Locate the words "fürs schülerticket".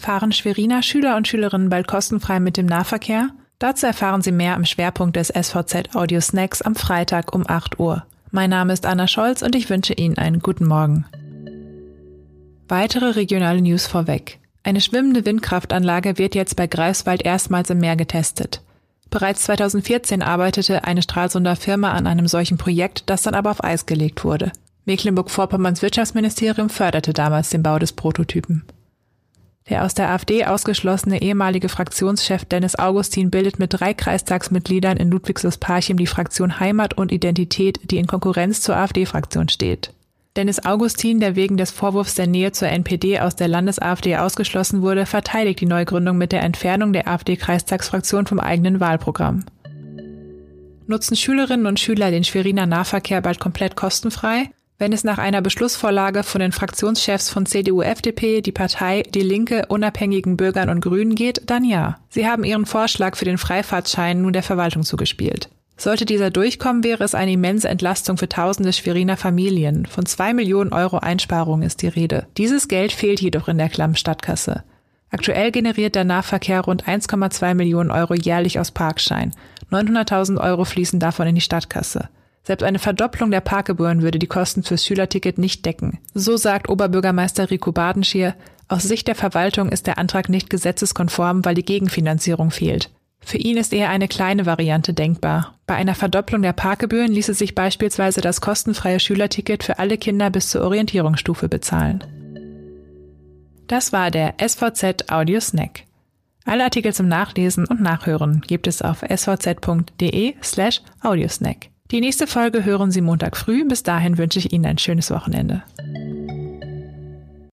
84.64-85.38